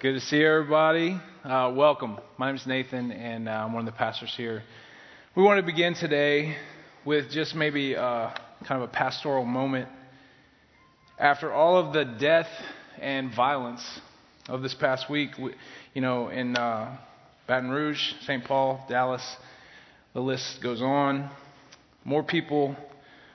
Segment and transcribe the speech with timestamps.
[0.00, 1.20] Good to see everybody.
[1.44, 2.18] Uh, welcome.
[2.38, 4.62] My name is Nathan, and uh, I'm one of the pastors here.
[5.36, 6.56] We want to begin today
[7.04, 8.30] with just maybe uh,
[8.66, 9.90] kind of a pastoral moment.
[11.18, 12.48] After all of the death
[12.98, 13.82] and violence
[14.48, 15.52] of this past week, we,
[15.92, 16.96] you know, in uh,
[17.46, 18.42] Baton Rouge, St.
[18.42, 19.36] Paul, Dallas,
[20.14, 21.28] the list goes on.
[22.06, 22.74] More people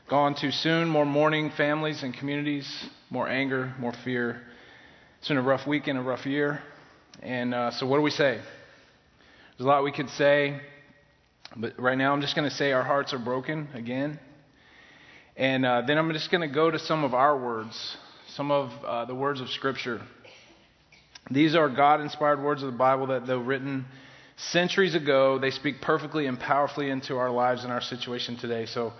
[0.09, 2.67] gone too soon, more mourning families and communities,
[3.11, 4.41] more anger, more fear.
[5.25, 6.61] It's been a rough week and a rough year.
[7.23, 8.35] And uh, so, what do we say?
[8.35, 10.61] There's a lot we could say,
[11.55, 14.19] but right now I'm just going to say our hearts are broken again.
[15.35, 17.97] And uh, then I'm just going to go to some of our words,
[18.35, 19.99] some of uh, the words of Scripture.
[21.31, 23.85] These are God inspired words of the Bible that, though written
[24.37, 28.67] centuries ago, they speak perfectly and powerfully into our lives and our situation today.
[28.67, 28.93] So,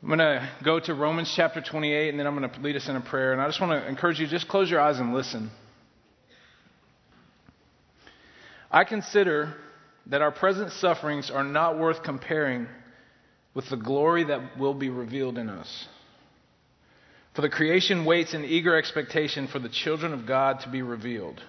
[0.00, 2.88] I'm going to go to Romans chapter 28, and then I'm going to lead us
[2.88, 3.32] in a prayer.
[3.32, 5.50] And I just want to encourage you just close your eyes and listen.
[8.70, 9.54] I consider
[10.06, 12.68] that our present sufferings are not worth comparing
[13.54, 15.88] with the glory that will be revealed in us.
[17.34, 21.42] For the creation waits in eager expectation for the children of God to be revealed.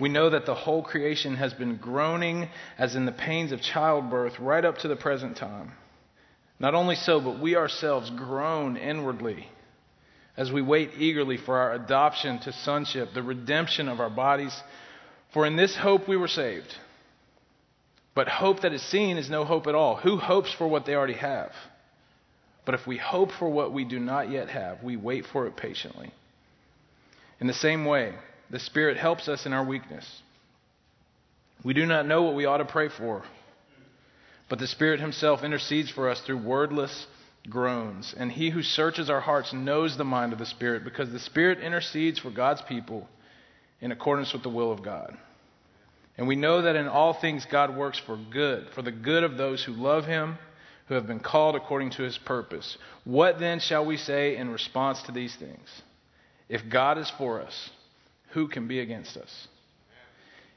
[0.00, 4.40] We know that the whole creation has been groaning as in the pains of childbirth
[4.40, 5.72] right up to the present time.
[6.58, 9.48] Not only so, but we ourselves groan inwardly
[10.36, 14.54] as we wait eagerly for our adoption to sonship, the redemption of our bodies.
[15.32, 16.74] For in this hope we were saved.
[18.14, 19.96] But hope that is seen is no hope at all.
[19.96, 21.52] Who hopes for what they already have?
[22.64, 25.56] But if we hope for what we do not yet have, we wait for it
[25.56, 26.12] patiently.
[27.40, 28.14] In the same way,
[28.50, 30.06] the Spirit helps us in our weakness.
[31.64, 33.24] We do not know what we ought to pray for
[34.48, 37.06] but the Spirit Himself intercedes for us through wordless
[37.48, 38.14] groans.
[38.16, 41.60] And He who searches our hearts knows the mind of the Spirit, because the Spirit
[41.60, 43.08] intercedes for God's people
[43.80, 45.16] in accordance with the will of God.
[46.16, 49.36] And we know that in all things God works for good, for the good of
[49.36, 50.38] those who love Him,
[50.86, 52.78] who have been called according to His purpose.
[53.04, 55.68] What then shall we say in response to these things?
[56.48, 57.70] If God is for us,
[58.30, 59.48] who can be against us?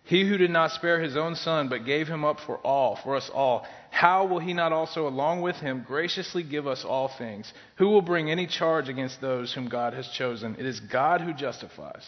[0.08, 3.18] He who did not spare his own son, but gave him up for all, for
[3.18, 7.52] us all, how will he not also, along with him, graciously give us all things?
[7.76, 10.56] Who will bring any charge against those whom God has chosen?
[10.58, 12.06] It is God who justifies.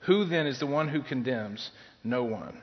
[0.00, 1.72] Who then is the one who condemns?
[2.04, 2.62] No one.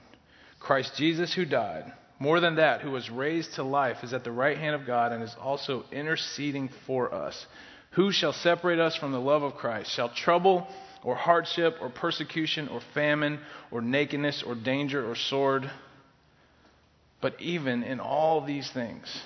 [0.62, 4.32] Christ Jesus, who died, more than that, who was raised to life, is at the
[4.32, 7.46] right hand of God and is also interceding for us.
[7.92, 9.92] Who shall separate us from the love of Christ?
[9.92, 10.66] Shall trouble
[11.04, 13.40] or hardship or persecution or famine
[13.72, 15.70] or nakedness or danger or sword.
[17.22, 19.22] But even in all these things,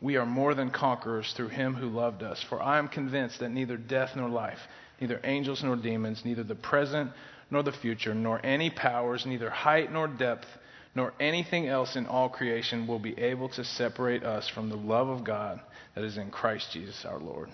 [0.00, 2.44] we are more than conquerors through him who loved us.
[2.48, 4.58] For I am convinced that neither death nor life,
[5.00, 7.10] neither angels nor demons, neither the present
[7.50, 10.46] nor the future, nor any powers, neither height nor depth,
[10.94, 15.08] nor anything else in all creation will be able to separate us from the love
[15.08, 15.60] of God
[15.94, 17.48] that is in Christ Jesus our Lord.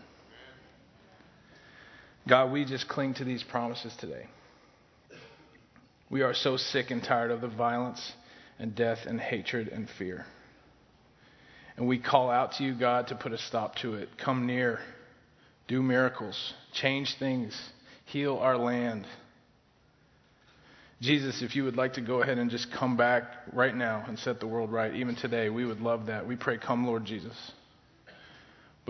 [2.28, 4.26] God, we just cling to these promises today.
[6.10, 8.12] We are so sick and tired of the violence
[8.58, 10.26] and death and hatred and fear.
[11.76, 14.08] And we call out to you, God, to put a stop to it.
[14.22, 14.80] Come near,
[15.66, 17.58] do miracles, change things,
[18.06, 19.06] heal our land.
[21.00, 24.18] Jesus, if you would like to go ahead and just come back right now and
[24.18, 26.26] set the world right, even today, we would love that.
[26.26, 27.34] We pray, come, Lord Jesus.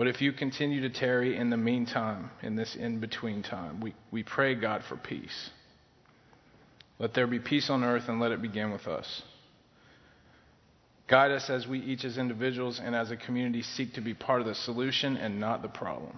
[0.01, 3.93] But if you continue to tarry in the meantime, in this in between time, we,
[4.09, 5.51] we pray, God, for peace.
[6.97, 9.21] Let there be peace on earth and let it begin with us.
[11.07, 14.41] Guide us as we each, as individuals and as a community, seek to be part
[14.41, 16.17] of the solution and not the problem.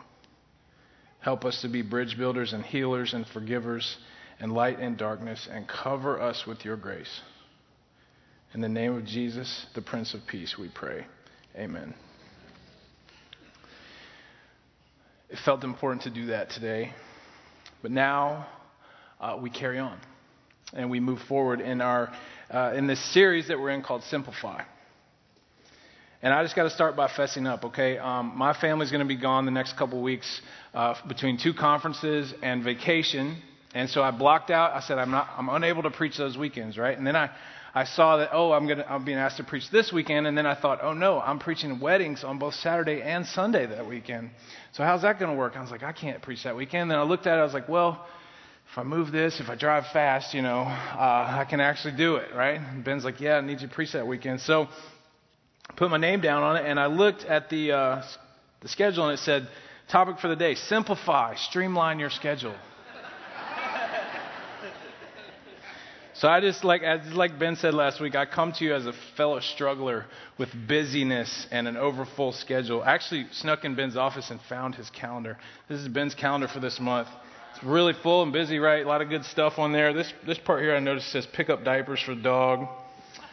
[1.20, 3.98] Help us to be bridge builders and healers and forgivers
[4.40, 7.20] and light in darkness and cover us with your grace.
[8.54, 11.06] In the name of Jesus, the Prince of Peace, we pray.
[11.58, 11.94] Amen.
[15.34, 16.94] It felt important to do that today.
[17.82, 18.46] But now
[19.20, 20.00] uh, we carry on
[20.74, 22.14] and we move forward in our
[22.52, 24.62] uh, in this series that we're in called Simplify.
[26.22, 27.98] And I just got to start by fessing up, okay?
[27.98, 30.40] Um, my family's going to be gone the next couple weeks
[30.76, 33.42] uh, between two conferences and vacation,
[33.74, 34.76] and so I blocked out.
[34.76, 36.96] I said I'm not, I'm unable to preach those weekends, right?
[36.96, 37.32] And then I
[37.76, 40.28] I saw that, oh, I'm, gonna, I'm being asked to preach this weekend.
[40.28, 43.88] And then I thought, oh, no, I'm preaching weddings on both Saturday and Sunday that
[43.88, 44.30] weekend.
[44.74, 45.54] So how's that going to work?
[45.56, 46.92] I was like, I can't preach that weekend.
[46.92, 47.42] Then I looked at it.
[47.42, 48.06] I was like, well,
[48.72, 52.16] if I move this, if I drive fast, you know, uh, I can actually do
[52.18, 52.60] it, right?
[52.60, 54.42] And Ben's like, yeah, I need you to preach that weekend.
[54.42, 54.68] So
[55.70, 58.04] I put my name down on it, and I looked at the, uh,
[58.62, 59.48] the schedule, and it said,
[59.90, 62.56] topic for the day, simplify, streamline your schedule.
[66.16, 68.86] So I just like, as like Ben said last week, I come to you as
[68.86, 70.06] a fellow struggler
[70.38, 72.84] with busyness and an overfull schedule.
[72.84, 75.38] I actually snuck in Ben's office and found his calendar.
[75.68, 77.08] This is Ben's calendar for this month.
[77.56, 78.86] It's really full and busy, right?
[78.86, 79.92] A lot of good stuff on there.
[79.92, 82.68] This this part here I noticed says pick up diapers for dog.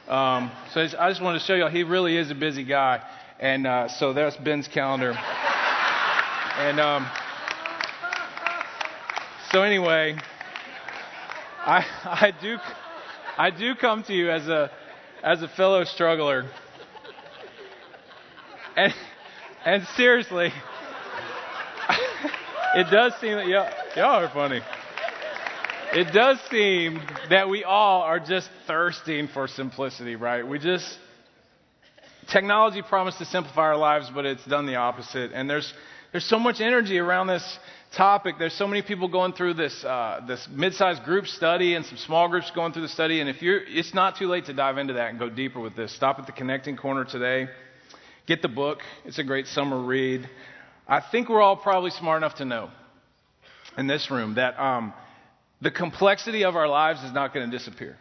[0.08, 3.02] Um, so I just wanted to show y'all he really is a busy guy,
[3.38, 5.12] and uh, so that's Ben's calendar.
[6.58, 7.10] and um,
[9.52, 10.16] so anyway,
[11.70, 12.58] I, I do,
[13.38, 14.72] I do come to you as a,
[15.22, 16.50] as a fellow struggler.
[18.76, 18.92] And,
[19.64, 20.50] and seriously,
[22.74, 24.62] it does seem that y'all, y'all are funny.
[25.92, 30.44] It does seem that we all are just thirsting for simplicity, right?
[30.44, 30.98] We just,
[32.30, 35.32] technology promised to simplify our lives, but it's done the opposite.
[35.32, 35.72] And there's,
[36.12, 37.58] there's so much energy around this
[37.96, 38.36] topic.
[38.38, 42.28] There's so many people going through this uh, this mid-sized group study and some small
[42.28, 43.20] groups going through the study.
[43.20, 45.76] And if you're, it's not too late to dive into that and go deeper with
[45.76, 45.94] this.
[45.94, 47.48] Stop at the connecting corner today.
[48.26, 48.78] Get the book.
[49.04, 50.28] It's a great summer read.
[50.86, 52.70] I think we're all probably smart enough to know
[53.76, 54.92] in this room that um,
[55.60, 57.96] the complexity of our lives is not going to disappear.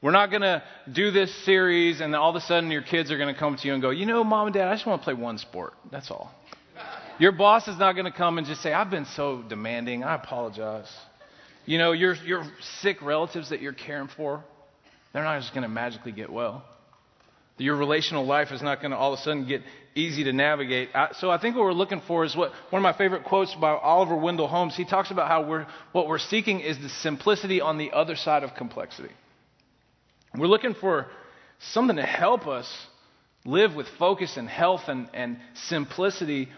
[0.00, 0.62] We're not going to
[0.92, 3.66] do this series and all of a sudden your kids are going to come to
[3.66, 5.72] you and go, you know, mom and dad, I just want to play one sport.
[5.90, 6.32] That's all.
[7.18, 10.04] Your boss is not going to come and just say, I've been so demanding.
[10.04, 10.88] I apologize.
[11.66, 12.44] You know, your, your
[12.80, 14.44] sick relatives that you're caring for,
[15.12, 16.64] they're not just going to magically get well.
[17.58, 19.62] Your relational life is not going to all of a sudden get
[19.96, 20.90] easy to navigate.
[21.18, 23.72] So I think what we're looking for is what one of my favorite quotes by
[23.72, 24.76] Oliver Wendell Holmes.
[24.76, 28.44] He talks about how we're, what we're seeking is the simplicity on the other side
[28.44, 29.10] of complexity.
[30.38, 31.06] We're looking for
[31.72, 32.72] something to help us
[33.44, 36.48] live with focus and health and, and simplicity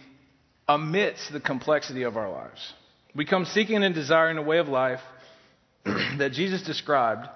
[0.68, 2.72] amidst the complexity of our lives.
[3.14, 5.00] We come seeking and desiring a way of life
[5.84, 7.28] that Jesus described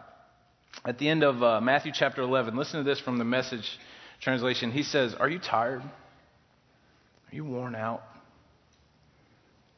[0.85, 2.56] at the end of uh, Matthew chapter 11.
[2.56, 3.79] Listen to this from the message
[4.20, 4.70] translation.
[4.70, 5.82] He says, Are you tired?
[5.82, 8.02] Are you worn out?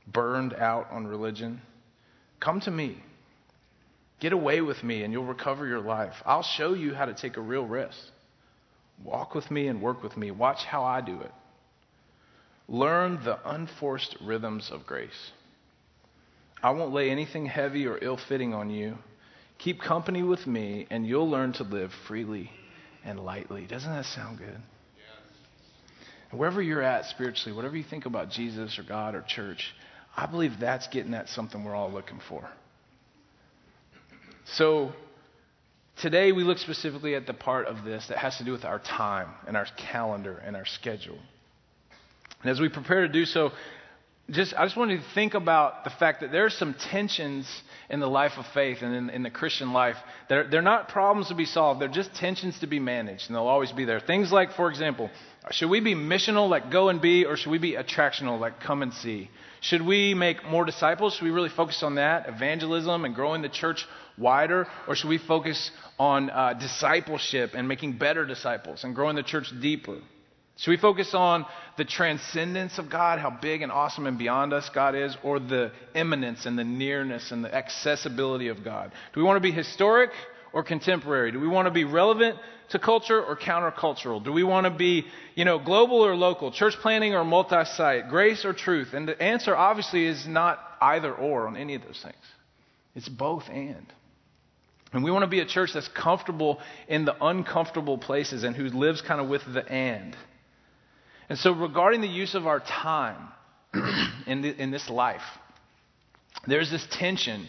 [0.07, 1.61] Burned out on religion?
[2.41, 3.03] Come to me.
[4.21, 6.15] Get away with me and you'll recover your life.
[6.25, 7.99] I'll show you how to take a real risk.
[9.05, 10.31] Walk with me and work with me.
[10.31, 11.33] Watch how I do it.
[12.69, 15.31] Learn the unforced rhythms of grace.
[16.63, 18.97] I won't lay anything heavy or ill fitting on you.
[19.59, 22.51] Keep company with me, and you'll learn to live freely
[23.05, 23.67] and lightly.
[23.67, 24.61] Doesn't that sound good?
[24.97, 26.33] Yes.
[26.33, 29.75] Wherever you're at spiritually, whatever you think about Jesus or God or church,
[30.17, 32.49] I believe that's getting at something we're all looking for.
[34.55, 34.93] So,
[35.97, 38.79] today we look specifically at the part of this that has to do with our
[38.79, 41.19] time and our calendar and our schedule.
[42.43, 43.51] And as we prepare to do so,
[44.31, 47.49] just I just wanted to think about the fact that there are some tensions
[47.91, 49.97] in the life of faith and in, in the Christian life.
[50.29, 51.81] They're, they're not problems to be solved.
[51.81, 54.01] They're just tensions to be managed, and they'll always be there.
[54.01, 55.11] Things like, for example,
[55.51, 58.83] should we be missional, like go and be, or should we be attractional, like come
[58.83, 59.31] and see?
[59.61, 61.15] Should we make more disciples?
[61.15, 63.87] Should we really focus on that, evangelism and growing the church
[64.19, 64.67] wider?
[64.87, 69.53] Or should we focus on uh, discipleship and making better disciples and growing the church
[69.61, 69.99] deeper?
[70.59, 71.45] Should we focus on
[71.77, 75.71] the transcendence of God, how big and awesome and beyond us God is, or the
[75.95, 78.91] immanence and the nearness and the accessibility of God?
[79.13, 80.11] Do we want to be historic
[80.55, 81.31] or contemporary?
[81.31, 82.39] Do we want to be relevant
[82.71, 84.25] to culture or countercultural?
[84.25, 85.05] Do we want to be,
[85.35, 88.95] you know, global or local, church planting or multi-site, grace or truth?
[88.95, 92.15] And the answer obviously is not either or on any of those things.
[92.95, 93.93] It's both and.
[94.97, 98.65] And we want to be a church that's comfortable in the uncomfortable places and who
[98.65, 100.17] lives kind of with the and.
[101.29, 103.29] And so, regarding the use of our time
[104.27, 105.21] in, the, in this life,
[106.47, 107.47] there's this tension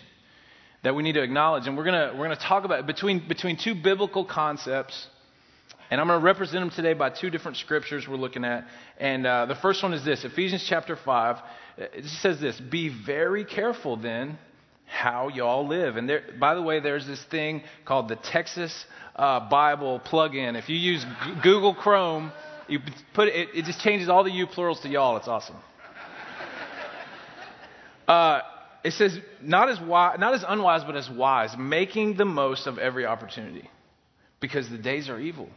[0.83, 1.67] that we need to acknowledge.
[1.67, 5.07] And we're going we're gonna talk about between, between two biblical concepts.
[5.89, 8.67] And I'm going to represent them today by two different scriptures we're looking at.
[8.97, 11.37] And uh, the first one is this Ephesians chapter 5.
[11.77, 14.37] It says this Be very careful then
[14.87, 15.97] how y'all live.
[15.97, 20.57] And there, by the way, there's this thing called the Texas uh, Bible plugin.
[20.57, 22.31] If you use G- Google Chrome,
[22.67, 22.79] you
[23.13, 25.17] put it, it just changes all the you plurals to y'all.
[25.17, 25.57] It's awesome.
[28.07, 28.41] Uh,
[28.85, 32.77] it says, not as, wise, not as unwise, but as wise, making the most of
[32.77, 33.69] every opportunity,
[34.39, 35.49] because the days are evil.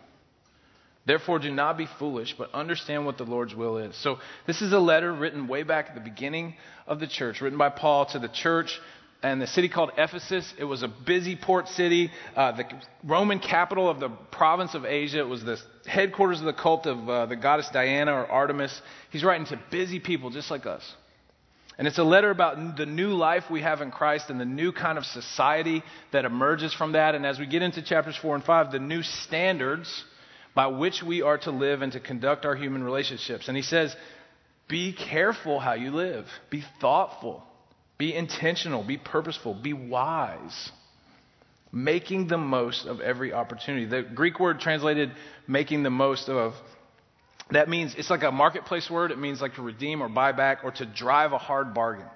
[1.07, 3.97] Therefore, do not be foolish, but understand what the Lord's will is.
[4.03, 4.19] So,
[4.49, 6.55] this is a letter written way back at the beginning
[6.89, 8.81] of the church, written by Paul to the church
[9.23, 10.53] and the city called Ephesus.
[10.59, 12.65] It was a busy port city, uh, the
[13.05, 15.19] Roman capital of the province of Asia.
[15.19, 18.81] It was the headquarters of the cult of uh, the goddess Diana or Artemis.
[19.11, 20.83] He's writing to busy people just like us.
[21.79, 24.71] And it's a letter about the new life we have in Christ and the new
[24.71, 27.15] kind of society that emerges from that.
[27.15, 30.05] And as we get into chapters 4 and 5, the new standards
[30.55, 33.49] by which we are to live and to conduct our human relationships.
[33.49, 33.95] And he says,
[34.69, 37.43] be careful how you live, be thoughtful,
[38.01, 40.73] be intentional, be purposeful, be wise,
[41.71, 43.85] making the most of every opportunity.
[43.85, 45.13] The Greek word translated
[45.47, 46.55] making the most of
[47.51, 49.11] that means it's like a marketplace word.
[49.11, 52.07] It means like to redeem or buy back or to drive a hard bargain.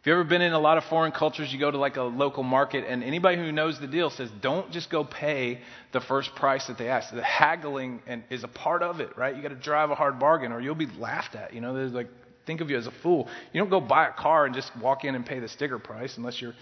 [0.00, 2.02] If you've ever been in a lot of foreign cultures, you go to like a
[2.02, 5.60] local market, and anybody who knows the deal says, don't just go pay
[5.92, 7.14] the first price that they ask.
[7.14, 9.36] The haggling and is a part of it, right?
[9.36, 11.54] You got to drive a hard bargain, or you'll be laughed at.
[11.54, 12.08] You know, there's like
[12.46, 13.28] think of you as a fool.
[13.52, 16.16] You don't go buy a car and just walk in and pay the sticker price
[16.16, 16.54] unless you're,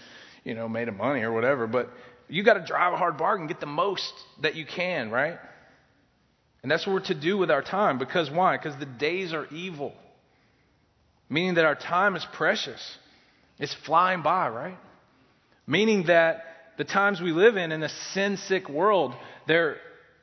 [0.43, 1.67] you know, made of money or whatever.
[1.67, 1.89] But
[2.27, 4.11] you got to drive a hard bargain, get the most
[4.41, 5.37] that you can, right?
[6.63, 7.99] And that's what we're to do with our time.
[7.99, 8.57] Because why?
[8.57, 9.93] Because the days are evil.
[11.29, 12.97] Meaning that our time is precious.
[13.59, 14.77] It's flying by, right?
[15.67, 16.43] Meaning that
[16.77, 19.13] the times we live in, in a sin sick world,
[19.47, 19.77] they're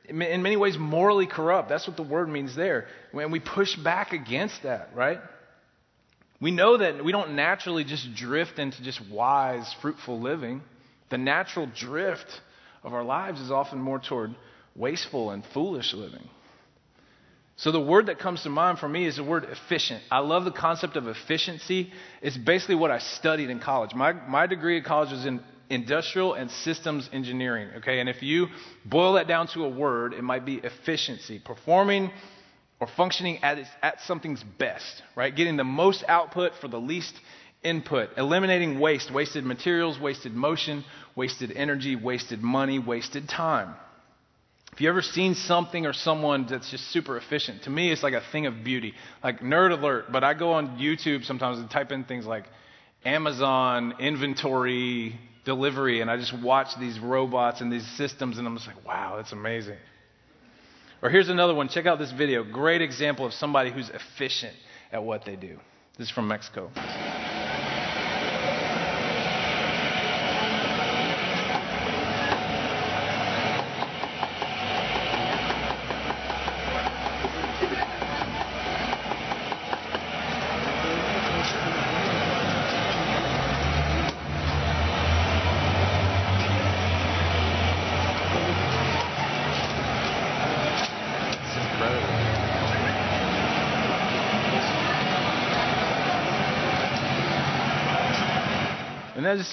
[0.05, 1.69] in many ways morally corrupt.
[1.69, 2.87] That's what the word means there.
[3.11, 5.19] When we push back against that, right?
[6.43, 10.61] We know that we don't naturally just drift into just wise, fruitful living.
[11.09, 12.27] The natural drift
[12.83, 14.35] of our lives is often more toward
[14.75, 16.27] wasteful and foolish living.
[17.55, 20.03] So the word that comes to mind for me is the word efficient.
[20.11, 21.93] I love the concept of efficiency.
[22.21, 23.93] It's basically what I studied in college.
[23.95, 27.69] My, my degree at college was in industrial and systems engineering.
[27.77, 28.47] Okay, and if you
[28.83, 32.11] boil that down to a word, it might be efficiency, performing
[32.83, 35.33] or functioning at, its, at something's best, right?
[35.33, 37.13] Getting the most output for the least
[37.63, 40.83] input, eliminating waste, wasted materials, wasted motion,
[41.15, 43.73] wasted energy, wasted money, wasted time.
[44.73, 48.15] If you ever seen something or someone that's just super efficient, to me it's like
[48.15, 48.93] a thing of beauty.
[49.23, 52.43] Like nerd alert, but I go on YouTube sometimes and type in things like
[53.05, 58.67] Amazon inventory delivery and I just watch these robots and these systems and I'm just
[58.67, 59.77] like, wow, that's amazing.
[61.03, 61.67] Or here's another one.
[61.67, 62.45] Check out this video.
[62.45, 64.53] Great example of somebody who's efficient
[64.89, 65.59] at what they do.
[65.97, 66.71] This is from Mexico.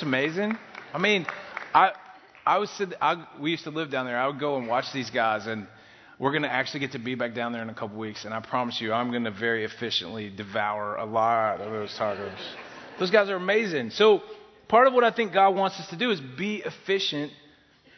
[0.02, 0.56] Amazing?
[0.92, 1.26] I mean,
[1.74, 1.92] I,
[2.46, 4.18] I was, I, we used to live down there.
[4.18, 5.66] I would go and watch these guys, and
[6.18, 8.24] we're going to actually get to be back down there in a couple weeks.
[8.24, 12.32] And I promise you, I'm going to very efficiently devour a lot of those tacos.
[12.98, 13.90] Those guys are amazing.
[13.90, 14.22] So,
[14.68, 17.32] part of what I think God wants us to do is be efficient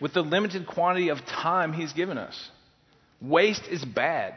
[0.00, 2.50] with the limited quantity of time He's given us.
[3.20, 4.34] Waste is bad.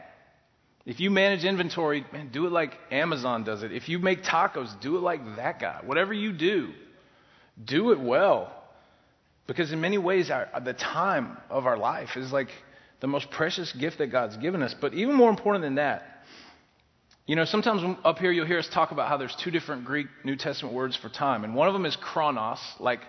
[0.84, 3.72] If you manage inventory, man, do it like Amazon does it.
[3.72, 5.80] If you make tacos, do it like that guy.
[5.84, 6.72] Whatever you do,
[7.62, 8.52] do it well.
[9.46, 12.48] Because in many ways, our, the time of our life is like
[13.00, 14.74] the most precious gift that God's given us.
[14.78, 16.02] But even more important than that,
[17.26, 20.06] you know, sometimes up here you'll hear us talk about how there's two different Greek
[20.24, 21.44] New Testament words for time.
[21.44, 23.00] And one of them is chronos, like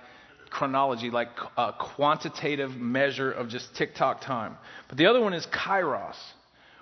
[0.49, 4.57] chronology, like a quantitative measure of just tick tock time.
[4.89, 6.15] But the other one is kairos,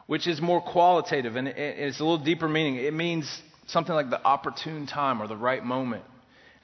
[0.07, 2.75] which is more qualitative and it's a little deeper meaning.
[2.75, 6.03] It means something like the opportune time or the right moment.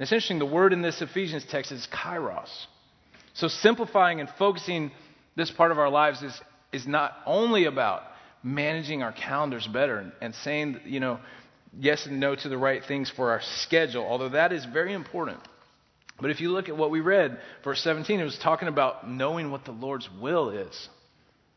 [0.01, 2.49] And it's interesting, the word in this Ephesians text is kairos.
[3.35, 4.89] So simplifying and focusing
[5.35, 6.41] this part of our lives is,
[6.73, 8.01] is not only about
[8.41, 11.19] managing our calendars better and, and saying, you know,
[11.77, 15.37] yes and no to the right things for our schedule, although that is very important.
[16.19, 19.51] But if you look at what we read, verse 17, it was talking about knowing
[19.51, 20.89] what the Lord's will is.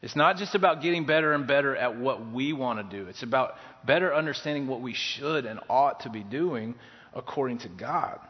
[0.02, 3.08] It's not just about getting better and better at what we want to do.
[3.08, 3.54] It's about
[3.86, 6.74] better understanding what we should and ought to be doing
[7.14, 8.20] according to God.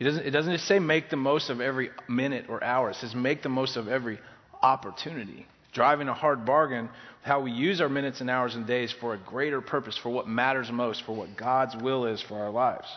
[0.00, 2.88] He doesn't, it doesn't just say make the most of every minute or hour.
[2.88, 4.18] It says make the most of every
[4.62, 5.46] opportunity.
[5.74, 9.12] Driving a hard bargain with how we use our minutes and hours and days for
[9.12, 12.88] a greater purpose, for what matters most, for what God's will is for our lives.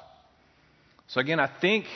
[1.07, 1.88] So, again, I think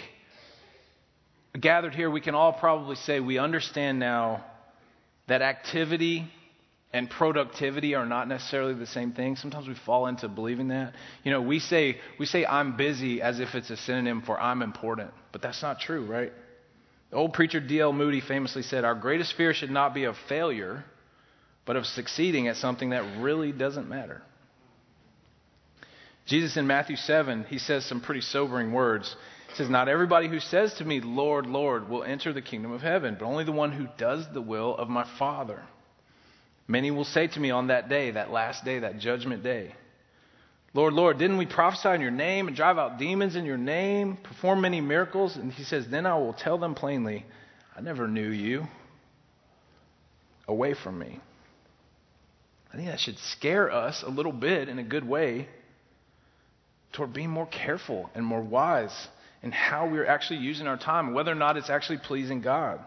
[1.57, 4.43] gathered here, we can all probably say we understand now
[5.27, 6.29] that activity
[6.94, 9.36] and productivity are not necessarily the same thing.
[9.36, 10.94] Sometimes we fall into believing that.
[11.24, 14.62] You know, we say we say I'm busy as if it's a synonym for I'm
[14.62, 16.32] important, but that's not true, right?
[17.10, 17.94] The old preacher D.L.
[17.94, 20.86] Moody famously said, "Our greatest fear should not be of failure,
[21.65, 24.22] but of succeeding at something that really doesn't matter."
[26.25, 29.15] Jesus in Matthew 7, he says some pretty sobering words.
[29.48, 32.82] He says, Not everybody who says to me, Lord, Lord, will enter the kingdom of
[32.82, 35.63] heaven, but only the one who does the will of my Father.
[36.67, 39.74] Many will say to me on that day, that last day, that judgment day,
[40.74, 44.17] Lord, Lord, didn't we prophesy in your name and drive out demons in your name,
[44.17, 45.36] perform many miracles?
[45.36, 47.25] And he says, Then I will tell them plainly,
[47.75, 48.67] I never knew you.
[50.47, 51.19] Away from me.
[52.71, 55.47] I think that should scare us a little bit in a good way
[56.93, 59.07] toward being more careful and more wise
[59.41, 62.79] in how we're actually using our time, whether or not it's actually pleasing God.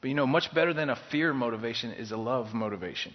[0.00, 3.12] But you know, much better than a fear motivation is a love motivation.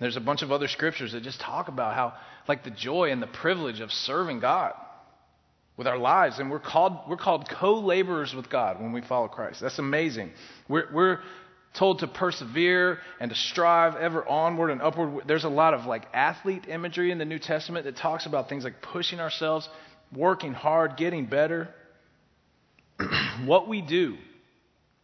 [0.00, 2.14] There's a bunch of other scriptures that just talk about how,
[2.48, 4.72] like, the joy and the privilege of serving God
[5.76, 6.38] with our lives.
[6.38, 9.60] And we're called, we're called co laborers with God when we follow Christ.
[9.60, 10.32] That's amazing.
[10.68, 11.20] We're, we're
[11.74, 15.24] told to persevere and to strive ever onward and upward.
[15.26, 18.64] There's a lot of like athlete imagery in the New Testament that talks about things
[18.64, 19.68] like pushing ourselves,
[20.14, 21.68] working hard, getting better.
[23.44, 24.16] what we do,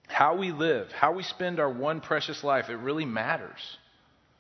[0.07, 3.79] how we live, how we spend our one precious life, it really matters.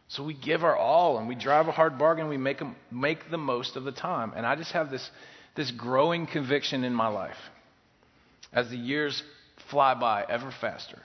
[0.08, 2.28] So we give our all and we drive a hard bargain.
[2.28, 4.32] We make, make the most of the time.
[4.36, 5.10] And I just have this,
[5.56, 7.38] this growing conviction in my life
[8.52, 9.22] as the years
[9.68, 11.02] fly by ever faster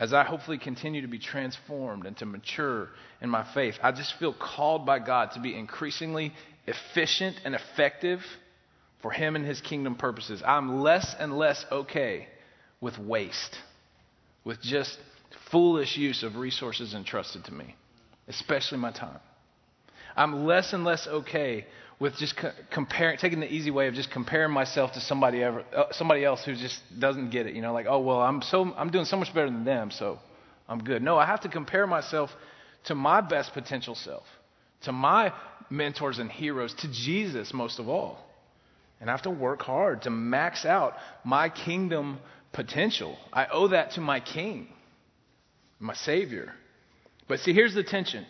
[0.00, 2.88] as I hopefully continue to be transformed and to mature
[3.20, 6.32] in my faith, I just feel called by God to be increasingly
[6.66, 8.24] efficient and effective
[9.02, 10.42] for Him and His kingdom purposes.
[10.44, 12.28] I'm less and less okay
[12.80, 13.56] with waste,
[14.44, 14.98] with just
[15.50, 17.74] foolish use of resources entrusted to me,
[18.28, 19.20] especially my time.
[20.16, 21.66] I'm less and less okay
[21.98, 22.34] with just
[22.72, 26.42] comparing, taking the easy way of just comparing myself to somebody ever, uh, somebody else
[26.44, 27.54] who just doesn't get it.
[27.54, 30.18] You know, like, oh well, I'm so I'm doing so much better than them, so
[30.68, 31.02] I'm good.
[31.02, 32.30] No, I have to compare myself
[32.84, 34.24] to my best potential self,
[34.82, 35.32] to my
[35.68, 38.18] mentors and heroes, to Jesus most of all,
[39.00, 42.18] and I have to work hard to max out my kingdom
[42.52, 43.16] potential.
[43.32, 44.68] I owe that to my King,
[45.78, 46.52] my Savior.
[47.28, 48.26] But see, here's the tension.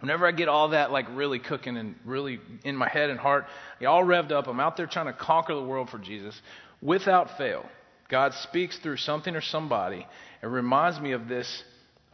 [0.00, 3.44] Whenever I get all that like really cooking and really in my head and heart,
[3.86, 6.40] all revved up, I'm out there trying to conquer the world for Jesus.
[6.80, 7.66] Without fail,
[8.08, 10.06] God speaks through something or somebody
[10.42, 11.62] and reminds me of this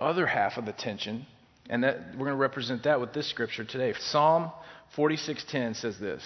[0.00, 1.26] other half of the tension,
[1.70, 3.94] and that we're going to represent that with this scripture today.
[3.98, 4.50] Psalm
[4.96, 6.22] 46:10 says this: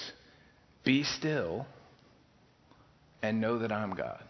[0.83, 1.67] "Be still
[3.23, 4.25] and know that I'm God."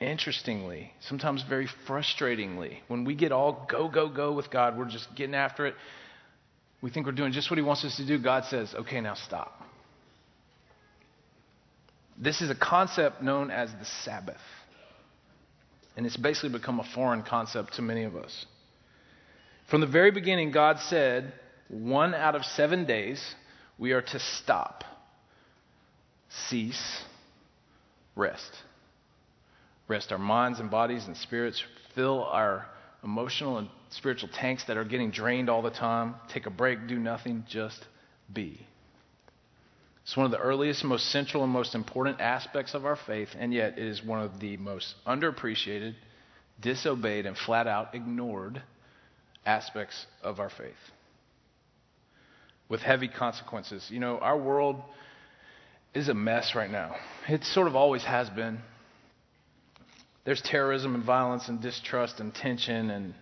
[0.00, 5.08] Interestingly, sometimes very frustratingly, when we get all go, go, go with God, we're just
[5.16, 5.74] getting after it.
[6.80, 8.16] We think we're doing just what He wants us to do.
[8.22, 9.60] God says, okay, now stop.
[12.16, 14.40] This is a concept known as the Sabbath.
[15.96, 18.46] And it's basically become a foreign concept to many of us.
[19.68, 21.32] From the very beginning, God said,
[21.66, 23.20] one out of seven days,
[23.78, 24.84] we are to stop,
[26.28, 27.02] cease,
[28.14, 28.52] rest
[29.88, 31.62] rest our minds and bodies and spirits,
[31.94, 32.66] fill our
[33.02, 36.98] emotional and spiritual tanks that are getting drained all the time, take a break, do
[36.98, 37.84] nothing, just
[38.32, 38.60] be.
[40.02, 43.52] It's one of the earliest, most central, and most important aspects of our faith, and
[43.52, 45.94] yet it is one of the most underappreciated,
[46.60, 48.62] disobeyed, and flat out ignored
[49.44, 50.72] aspects of our faith.
[52.70, 53.86] With heavy consequences.
[53.90, 54.82] You know, our world
[55.94, 56.96] is a mess right now.
[57.28, 58.60] It sort of always has been.
[60.28, 63.14] There's terrorism and violence and distrust and tension and,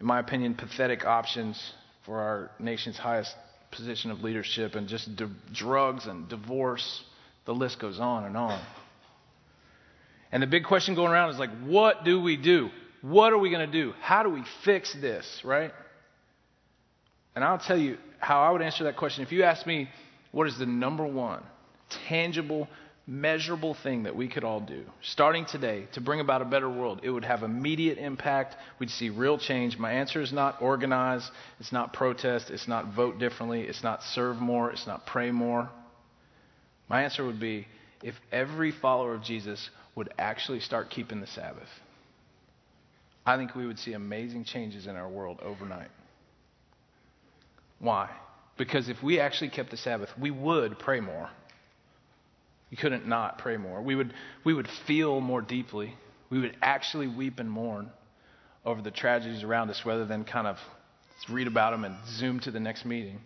[0.00, 1.56] in my opinion, pathetic options
[2.04, 3.36] for our nation's highest
[3.70, 7.04] position of leadership and just d- drugs and divorce.
[7.44, 8.60] The list goes on and on.
[10.32, 12.70] And the big question going around is like, what do we do?
[13.00, 13.92] What are we going to do?
[14.00, 15.70] How do we fix this, right?
[17.36, 19.22] And I'll tell you how I would answer that question.
[19.22, 19.88] If you ask me,
[20.32, 21.44] what is the number one
[22.08, 22.66] tangible
[23.10, 27.00] measurable thing that we could all do, starting today, to bring about a better world,
[27.02, 28.54] it would have immediate impact.
[28.78, 29.76] We'd see real change.
[29.76, 34.36] My answer is not organize, it's not protest, it's not vote differently, it's not serve
[34.36, 35.68] more, it's not pray more.
[36.88, 37.66] My answer would be
[38.00, 41.68] if every follower of Jesus would actually start keeping the Sabbath,
[43.26, 45.90] I think we would see amazing changes in our world overnight.
[47.80, 48.08] Why?
[48.56, 51.28] Because if we actually kept the Sabbath, we would pray more.
[52.70, 53.82] You couldn't not pray more.
[53.82, 55.94] We would, we would feel more deeply.
[56.30, 57.90] We would actually weep and mourn
[58.64, 60.58] over the tragedies around us rather than kind of
[61.28, 63.20] read about them and zoom to the next meeting.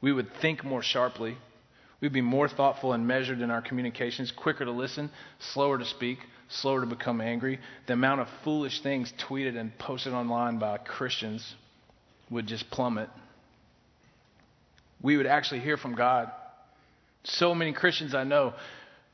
[0.00, 1.36] We would think more sharply.
[2.00, 6.18] We'd be more thoughtful and measured in our communications, quicker to listen, slower to speak,
[6.48, 7.60] slower to become angry.
[7.86, 11.54] The amount of foolish things tweeted and posted online by Christians
[12.30, 13.08] would just plummet.
[15.00, 16.32] We would actually hear from God.
[17.24, 18.54] So many Christians I know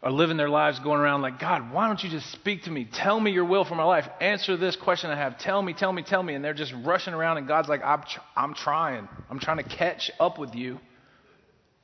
[0.03, 2.89] are living their lives going around like, God, why don't you just speak to me?
[2.91, 4.09] Tell me your will for my life.
[4.21, 5.39] Answer this question I have.
[5.39, 6.35] Tell me, tell me, tell me.
[6.35, 9.09] And they're just rushing around, and God's like, I'm, tr- I'm trying.
[9.29, 10.79] I'm trying to catch up with you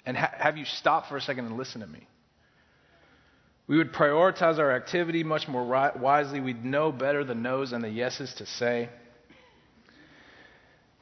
[0.07, 2.07] and ha- have you stop for a second and listen to me.
[3.67, 6.41] We would prioritize our activity much more ri- wisely.
[6.41, 8.91] We'd know better the no's and the yeses to say.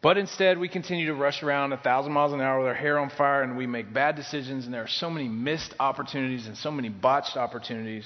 [0.03, 2.99] But instead, we continue to rush around a thousand miles an hour with our hair
[2.99, 6.57] on fire, and we make bad decisions, and there are so many missed opportunities and
[6.57, 8.05] so many botched opportunities.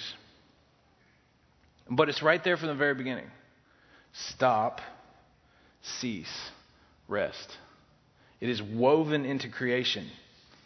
[1.91, 3.27] But it's right there from the very beginning
[4.13, 4.81] stop,
[5.83, 6.51] cease,
[7.09, 7.57] rest.
[8.41, 10.07] It is woven into creation.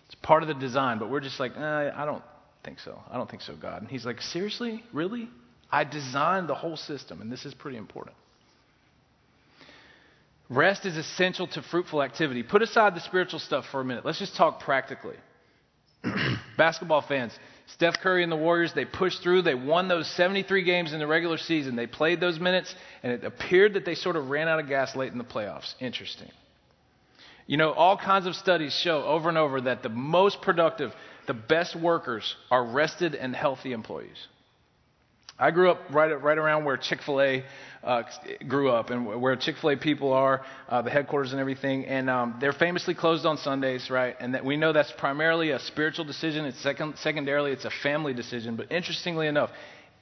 [0.07, 2.25] It's part of the design, but we're just like, eh, I don't
[2.65, 3.01] think so.
[3.09, 3.83] I don't think so, God.
[3.83, 4.83] And He's like, seriously?
[4.93, 5.29] Really?
[5.71, 8.17] I designed the whole system, and this is pretty important.
[10.51, 12.43] Rest is essential to fruitful activity.
[12.43, 14.05] Put aside the spiritual stuff for a minute.
[14.05, 15.15] Let's just talk practically.
[16.59, 17.33] Basketball fans,
[17.69, 19.43] Steph Curry and the Warriors, they pushed through.
[19.43, 21.77] They won those 73 games in the regular season.
[21.77, 24.97] They played those minutes, and it appeared that they sort of ran out of gas
[24.97, 25.75] late in the playoffs.
[25.79, 26.31] Interesting.
[27.47, 30.93] You know, all kinds of studies show over and over that the most productive,
[31.29, 34.27] the best workers are rested and healthy employees.
[35.41, 37.45] I grew up right, right around where Chick fil A
[37.83, 38.03] uh,
[38.47, 41.87] grew up and where Chick fil A people are, uh, the headquarters and everything.
[41.87, 44.17] And um, they're famously closed on Sundays, right?
[44.21, 46.45] And that we know that's primarily a spiritual decision.
[46.45, 48.57] It's second, secondarily, it's a family decision.
[48.57, 49.49] But interestingly enough,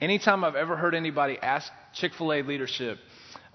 [0.01, 2.97] anytime I've ever heard anybody ask Chick fil A leadership,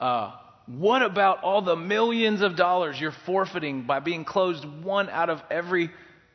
[0.01, 0.33] uh,
[0.67, 5.43] what about all the millions of dollars you're forfeiting by being closed one out of
[5.51, 5.91] every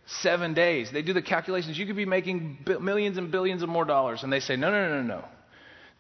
[0.06, 0.92] seven days?
[0.94, 1.76] They do the calculations.
[1.76, 4.22] You could be making millions and billions of more dollars.
[4.22, 5.26] And they say, no, no, no, no, no.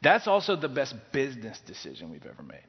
[0.02, 2.64] That's also the best business decision we've ever made.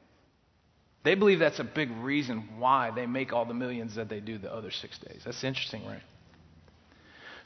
[1.03, 4.37] They believe that's a big reason why they make all the millions that they do
[4.37, 5.23] the other six days.
[5.25, 6.03] That's interesting, right?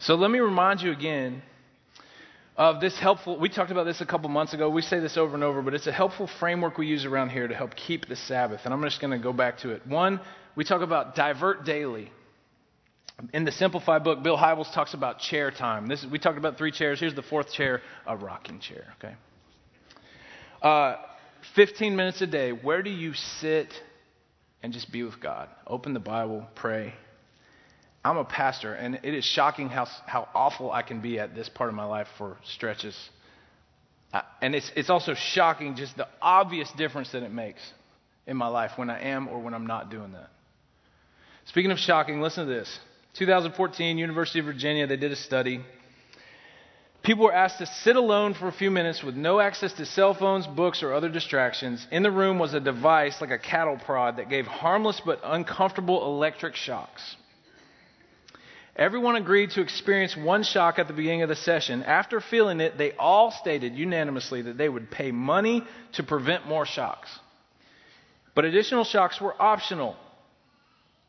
[0.01, 1.43] So let me remind you again
[2.57, 3.39] of this helpful.
[3.39, 4.71] We talked about this a couple months ago.
[4.71, 7.47] We say this over and over, but it's a helpful framework we use around here
[7.47, 8.63] to help keep the Sabbath.
[8.65, 9.87] And I'm just going to go back to it.
[9.87, 10.21] One,
[10.57, 12.11] we talk about divert daily.
[13.33, 15.87] In the Simplified book, Bill Hybels talks about chair time.
[15.87, 16.99] This, we talked about three chairs.
[16.99, 18.93] Here's the fourth chair, a rocking chair.
[18.99, 19.15] Okay.
[20.65, 20.97] Uh,
[21.57, 23.69] 15 minutes a day, where do you sit
[24.63, 25.51] and just be with God?
[25.67, 26.95] Open the Bible, pray.
[28.03, 31.51] I'm a pastor, and it is shocking how, how awful I can be at this
[31.51, 32.97] part of my life for stretches.
[34.11, 37.61] Uh, and it's, it's also shocking just the obvious difference that it makes
[38.27, 40.31] in my life when I am or when I'm not doing that.
[41.45, 42.79] Speaking of shocking, listen to this.
[43.19, 45.61] 2014, University of Virginia, they did a study
[47.05, 50.15] People were asked to sit alone for a few minutes with no access to cell
[50.15, 51.87] phones, books, or other distractions.
[51.91, 56.07] In the room was a device like a cattle prod that gave harmless but uncomfortable
[56.07, 57.17] electric shocks.
[58.75, 61.83] Everyone agreed to experience one shock at the beginning of the session.
[61.83, 65.63] After feeling it, they all stated unanimously that they would pay money
[65.93, 67.11] to prevent more shocks.
[68.35, 69.95] But additional shocks were optional.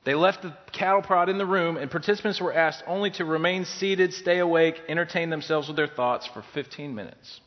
[0.05, 3.65] They left the cattle prod in the room, and participants were asked only to remain
[3.65, 7.41] seated, stay awake, entertain themselves with their thoughts for 15 minutes.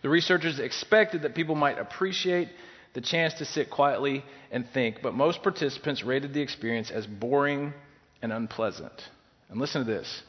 [0.00, 2.48] The researchers expected that people might appreciate
[2.94, 7.74] the chance to sit quietly and think, but most participants rated the experience as boring
[8.22, 9.08] and unpleasant.
[9.50, 10.22] And listen to this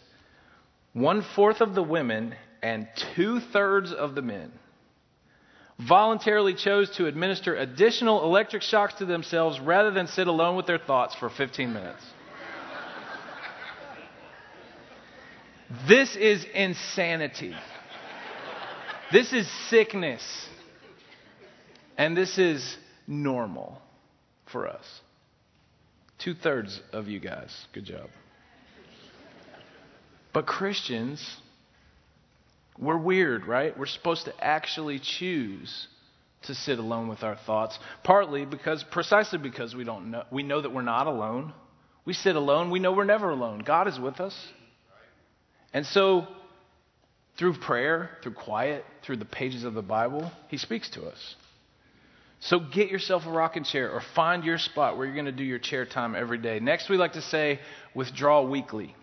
[0.91, 4.51] one fourth of the women and two thirds of the men
[5.79, 10.77] voluntarily chose to administer additional electric shocks to themselves rather than sit alone with their
[10.77, 12.03] thoughts for 15 minutes.
[15.87, 17.55] this is insanity.
[19.11, 20.47] This is sickness.
[21.97, 23.81] And this is normal
[24.51, 24.85] for us.
[26.17, 27.65] Two thirds of you guys.
[27.73, 28.09] Good job.
[30.33, 31.37] But Christians,
[32.79, 33.77] we're weird, right?
[33.77, 35.87] We're supposed to actually choose
[36.43, 40.61] to sit alone with our thoughts, partly because precisely because we don't know we know
[40.61, 41.53] that we're not alone.
[42.05, 43.59] We sit alone, we know we're never alone.
[43.59, 44.35] God is with us.
[45.73, 46.27] And so
[47.37, 51.35] through prayer, through quiet, through the pages of the Bible, he speaks to us.
[52.39, 55.43] So get yourself a rocking chair or find your spot where you're going to do
[55.43, 56.61] your chair time every day.
[56.61, 57.59] Next, we like to say
[57.93, 58.95] withdraw weekly,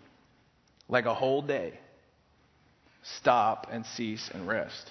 [0.89, 1.79] like a whole day
[3.19, 4.91] stop and cease and rest.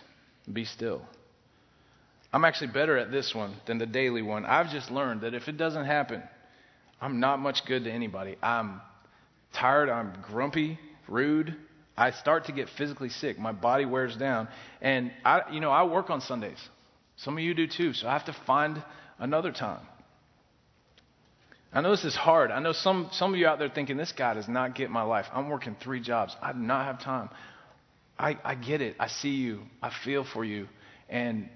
[0.51, 1.01] Be still.
[2.31, 4.45] I'm actually better at this one than the daily one.
[4.45, 6.21] I've just learned that if it doesn't happen,
[6.99, 8.35] I'm not much good to anybody.
[8.41, 8.81] I'm
[9.53, 11.55] tired, I'm grumpy, rude.
[11.97, 13.39] I start to get physically sick.
[13.39, 14.49] My body wears down.
[14.81, 16.59] And I you know, I work on Sundays.
[17.17, 18.83] Some of you do too, so I have to find
[19.17, 19.85] another time.
[21.71, 22.51] I know this is hard.
[22.51, 25.01] I know some, some of you out there thinking, this guy does not get my
[25.01, 25.25] life.
[25.33, 26.35] I'm working three jobs.
[26.41, 27.29] I do not have time.
[28.17, 28.95] I, I get it.
[28.99, 29.61] I see you.
[29.81, 30.67] I feel for you.
[31.09, 31.49] And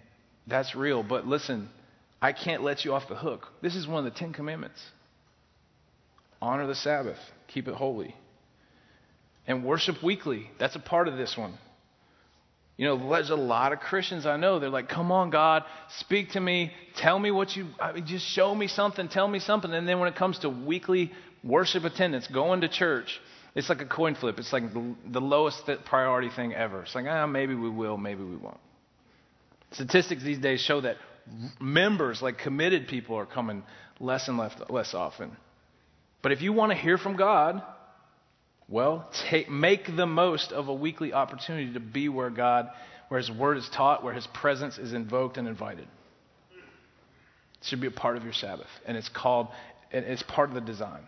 [0.48, 1.04] that's real.
[1.04, 1.70] But listen,
[2.22, 3.48] I can't let you off the hook.
[3.62, 4.80] This is one of the Ten Commandments
[6.42, 7.18] honor the Sabbath,
[7.48, 8.16] keep it holy.
[9.48, 10.50] And worship weekly.
[10.60, 11.58] That's a part of this one.
[12.78, 14.60] You know, there's a lot of Christians I know.
[14.60, 15.64] They're like, come on, God,
[15.98, 16.72] speak to me.
[16.96, 19.10] Tell me what you, I mean, just show me something.
[19.10, 19.74] Tell me something.
[19.74, 21.12] And then when it comes to weekly
[21.44, 23.20] worship attendance, going to church,
[23.56, 24.38] it's like a coin flip.
[24.40, 26.84] It's like the, lowest priority thing ever.
[26.84, 28.60] It's like, ah, maybe we will, maybe we won't.
[29.72, 30.98] Statistics these days show that
[31.60, 33.64] members, like committed people, are coming
[34.00, 35.36] less and less, less often.
[36.22, 37.62] But if you want to hear from God,
[38.68, 42.70] well, take, make the most of a weekly opportunity to be where God,
[43.08, 45.88] where His Word is taught, where His presence is invoked and invited.
[46.52, 49.48] It should be a part of your Sabbath, and it's called,
[49.92, 51.02] it's part of the design.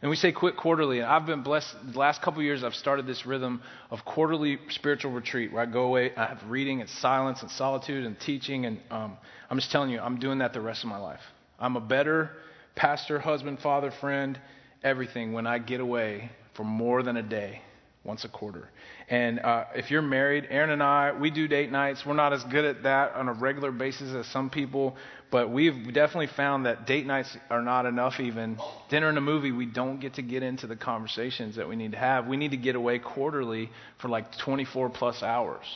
[0.00, 1.00] And we say quit quarterly.
[1.00, 1.74] And I've been blessed.
[1.92, 5.82] The last couple years, I've started this rhythm of quarterly spiritual retreat where I go
[5.82, 8.66] away, I have reading and silence and solitude and teaching.
[8.66, 9.16] And um,
[9.50, 11.22] I'm just telling you, I'm doing that the rest of my life.
[11.58, 12.30] I'm a better
[12.76, 14.40] pastor, husband, father, friend,
[14.84, 17.60] everything when I get away for more than a day,
[18.08, 18.70] once a quarter.
[19.10, 22.04] And uh, if you're married, Aaron and I, we do date nights.
[22.06, 24.96] We're not as good at that on a regular basis as some people,
[25.30, 28.58] but we've definitely found that date nights are not enough even.
[28.88, 31.92] Dinner and a movie, we don't get to get into the conversations that we need
[31.92, 32.26] to have.
[32.26, 35.66] We need to get away quarterly for like 24 plus hours.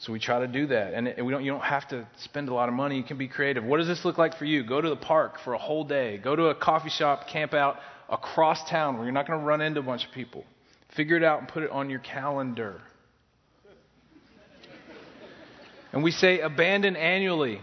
[0.00, 0.92] So we try to do that.
[0.92, 2.96] And we don't, you don't have to spend a lot of money.
[2.98, 3.64] You can be creative.
[3.64, 4.64] What does this look like for you?
[4.64, 6.18] Go to the park for a whole day.
[6.18, 7.78] Go to a coffee shop, camp out
[8.10, 10.44] across town where you're not going to run into a bunch of people.
[10.96, 12.80] Figure it out and put it on your calendar.
[15.92, 17.60] and we say abandon annually.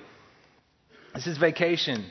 [1.13, 2.05] This is vacation.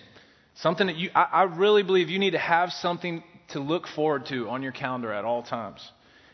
[0.56, 4.26] Something that you, I, I really believe you need to have something to look forward
[4.26, 5.80] to on your calendar at all times.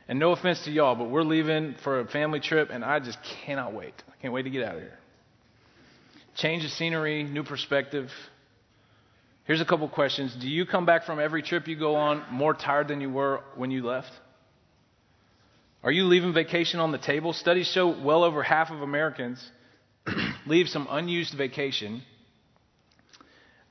[0.08, 3.18] And no offense to y'all, but we're leaving for a family trip, and I just
[3.44, 3.94] cannot wait.
[4.08, 4.98] I can't wait to get out of here.
[6.34, 8.10] Change of scenery, new perspective.
[9.44, 10.34] Here's a couple questions.
[10.40, 13.40] Do you come back from every trip you go on more tired than you were
[13.56, 14.10] when you left?
[15.84, 17.32] Are you leaving vacation on the table?
[17.32, 19.44] Studies show well over half of Americans
[20.46, 22.02] leave some unused vacation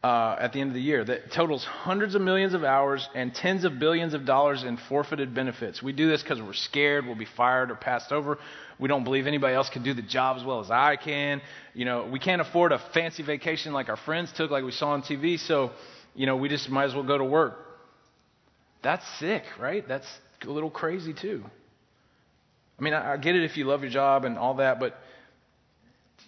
[0.04, 3.34] uh, at the end of the year that totals hundreds of millions of hours and
[3.34, 5.82] tens of billions of dollars in forfeited benefits.
[5.82, 8.38] We do this because we're scared we'll be fired or passed over.
[8.78, 11.42] We don't believe anybody else can do the job as well as I can.
[11.74, 14.90] You know, we can't afford a fancy vacation like our friends took, like we saw
[14.90, 15.40] on TV.
[15.40, 15.72] So,
[16.14, 17.58] you know, we just might as well go to work.
[18.84, 19.88] That's sick, right?
[19.88, 20.08] That's
[20.46, 21.46] a little crazy too.
[22.80, 24.96] I mean, I, I get it if you love your job and all that, but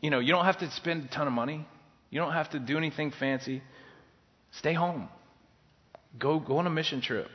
[0.01, 1.65] you know, you don't have to spend a ton of money.
[2.09, 3.63] You don't have to do anything fancy.
[4.51, 5.09] Stay home.
[6.19, 7.27] Go, go on a mission trip.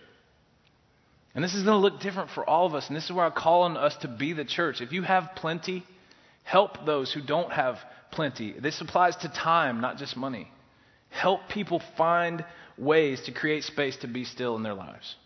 [1.35, 2.89] And this is going to look different for all of us.
[2.89, 4.81] And this is where I call on us to be the church.
[4.81, 5.85] If you have plenty,
[6.45, 7.79] help those who don't have
[8.11, 8.53] plenty.
[8.59, 10.51] This applies to time, not just money.
[11.11, 12.45] Help people find
[12.77, 15.17] ways to create space to be still in their lives.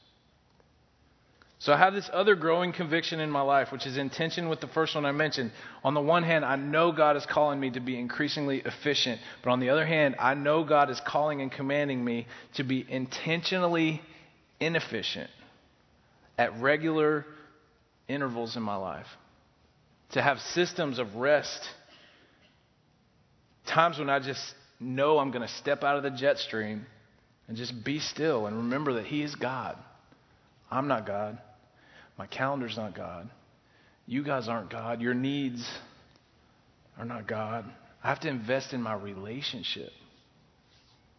[1.63, 4.61] So I have this other growing conviction in my life, which is in tension with
[4.61, 5.53] the first one I mentioned.
[5.85, 9.51] On the one hand, I know God is calling me to be increasingly efficient, but
[9.51, 14.03] on the other hand, I know God is calling and commanding me to be intentionally
[14.59, 15.31] inefficient
[16.37, 17.25] at regular
[18.09, 19.07] intervals in my life.
[20.15, 21.63] To have systems of rest,
[23.67, 24.43] times when I just
[24.81, 26.87] know I'm going to step out of the jet stream
[27.47, 29.79] and just be still and remember that He is God.
[30.69, 31.39] I'm not God.
[32.23, 33.29] My calendar's not God.
[34.07, 35.01] You guys aren't God.
[35.01, 35.69] Your needs
[36.97, 37.65] are not God.
[38.05, 39.91] I have to invest in my relationship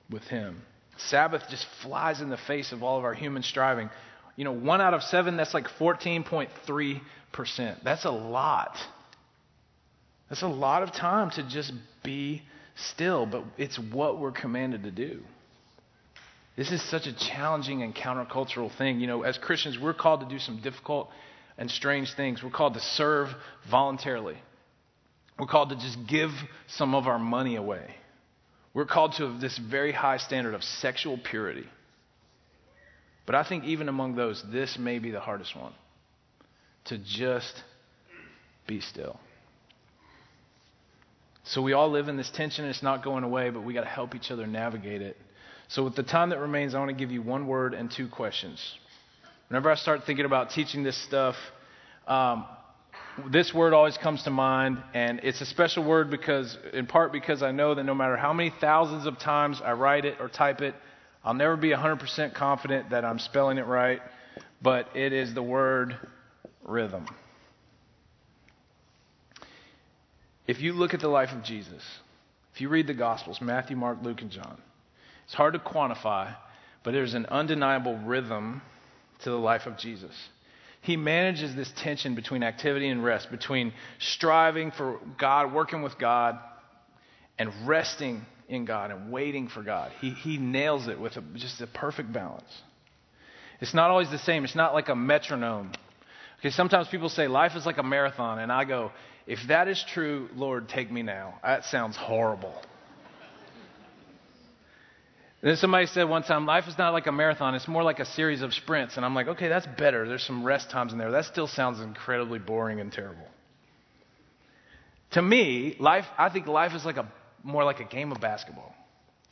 [0.10, 0.62] with Him.
[0.96, 3.90] Sabbath just flies in the face of all of our human striving.
[4.38, 7.02] You know, one out of seven, that's like 14.3%.
[7.84, 8.78] That's a lot.
[10.30, 12.44] That's a lot of time to just be
[12.78, 15.20] still, but it's what we're commanded to do.
[16.56, 19.00] This is such a challenging and countercultural thing.
[19.00, 21.10] You know, as Christians, we're called to do some difficult
[21.58, 22.44] and strange things.
[22.44, 23.30] We're called to serve
[23.70, 24.38] voluntarily.
[25.40, 26.30] We're called to just give
[26.68, 27.96] some of our money away.
[28.74, 31.66] We're called to this very high standard of sexual purity.
[33.26, 35.74] But I think even among those, this may be the hardest one
[36.86, 37.64] to just
[38.68, 39.20] be still.
[41.46, 43.90] So we all live in this tension, it's not going away, but we got to
[43.90, 45.18] help each other navigate it.
[45.70, 48.08] So, with the time that remains, I want to give you one word and two
[48.08, 48.60] questions.
[49.50, 51.36] Whenever I start thinking about teaching this stuff,
[52.08, 52.46] um,
[53.32, 57.44] this word always comes to mind, and it's a special word because, in part, because
[57.44, 60.62] I know that no matter how many thousands of times I write it or type
[60.62, 60.76] it,
[61.24, 64.02] I'll never be 100% confident that I'm spelling it right,
[64.62, 65.96] but it is the word
[66.64, 67.06] rhythm.
[70.48, 71.84] If you look at the life of Jesus,
[72.54, 74.60] if you read the Gospels, Matthew, Mark, Luke, and John,
[75.26, 76.36] it's hard to quantify,
[76.84, 78.62] but there's an undeniable rhythm
[79.24, 80.12] to the life of Jesus.
[80.82, 86.38] He manages this tension between activity and rest, between striving for God, working with God,
[87.40, 89.92] and resting in God and waiting for God.
[90.02, 92.62] He, he nails it with a, just a perfect balance.
[93.62, 95.72] It's not always the same, it's not like a metronome.
[96.40, 98.92] Okay, sometimes people say life is like a marathon, and I go,
[99.26, 101.36] if that is true, Lord, take me now.
[101.44, 102.54] That sounds horrible.
[105.44, 108.00] And then somebody said one time, life is not like a marathon, it's more like
[108.00, 108.96] a series of sprints.
[108.96, 110.08] And I'm like, okay, that's better.
[110.08, 111.12] There's some rest times in there.
[111.12, 113.28] That still sounds incredibly boring and terrible.
[115.12, 117.12] To me, life, I think life is like a,
[117.44, 118.74] more like a game of basketball,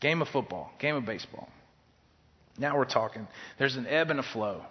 [0.01, 1.47] game of football, game of baseball.
[2.57, 3.25] Now we're talking.
[3.57, 4.65] There's an ebb and a flow.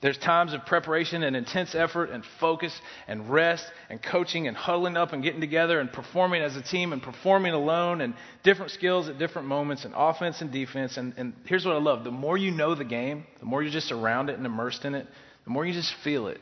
[0.00, 2.78] There's times of preparation and intense effort and focus
[3.08, 6.92] and rest and coaching and huddling up and getting together and performing as a team
[6.92, 10.96] and performing alone and different skills at different moments and offense and defense.
[10.98, 13.72] And, and here's what I love the more you know the game, the more you're
[13.72, 15.06] just around it and immersed in it,
[15.44, 16.40] the more you just feel it.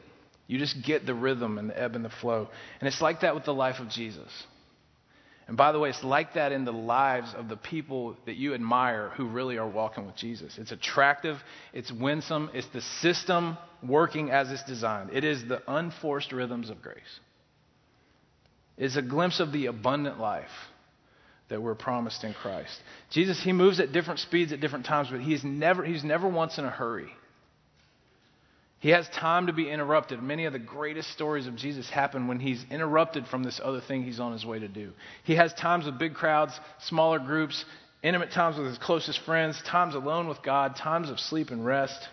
[0.48, 2.48] You just get the rhythm and the ebb and the flow.
[2.80, 4.28] And it's like that with the life of Jesus.
[5.48, 8.55] And by the way, it's like that in the lives of the people that you
[8.55, 10.57] admire who really are walking with Jesus.
[10.57, 11.37] It's attractive,
[11.72, 15.11] it's winsome, it's the system working as it's designed.
[15.12, 17.20] It is the unforced rhythms of grace.
[18.78, 20.50] It's a glimpse of the abundant life
[21.48, 22.81] that we're promised in Christ.
[23.11, 26.57] Jesus, he moves at different speeds at different times, but he's never, he's never once
[26.57, 27.11] in a hurry.
[28.82, 30.20] He has time to be interrupted.
[30.20, 34.02] Many of the greatest stories of Jesus happen when he's interrupted from this other thing
[34.02, 34.90] he's on his way to do.
[35.22, 37.64] He has times with big crowds, smaller groups,
[38.02, 42.08] intimate times with his closest friends, times alone with God, times of sleep and rest.